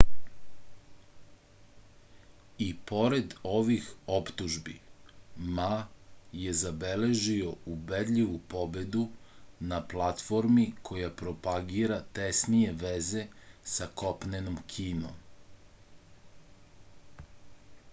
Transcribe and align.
i 2.67 2.69
pored 2.91 3.35
ovih 3.57 3.89
optužbi 4.15 4.73
ma 5.59 5.67
je 6.45 6.55
zabeležio 6.63 7.51
ubedljivu 7.75 8.41
pobedu 8.55 9.03
na 9.73 9.81
platformi 9.93 10.65
koja 10.91 11.13
propagira 11.21 12.01
tesnije 12.21 12.75
veze 12.87 13.25
sa 13.77 13.91
kopnenom 14.03 14.59
kinom 14.77 15.25